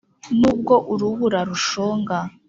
[0.39, 2.17] n ubw urubura rushonga